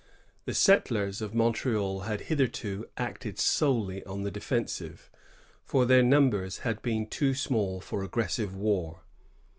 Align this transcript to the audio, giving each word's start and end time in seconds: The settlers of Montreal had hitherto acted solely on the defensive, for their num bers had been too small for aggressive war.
The 0.45 0.55
settlers 0.55 1.21
of 1.21 1.35
Montreal 1.35 1.99
had 2.07 2.21
hitherto 2.21 2.87
acted 2.97 3.37
solely 3.37 4.03
on 4.05 4.23
the 4.23 4.31
defensive, 4.31 5.11
for 5.63 5.85
their 5.85 6.01
num 6.01 6.31
bers 6.31 6.57
had 6.65 6.81
been 6.81 7.05
too 7.05 7.35
small 7.35 7.79
for 7.79 8.03
aggressive 8.03 8.55
war. 8.55 9.01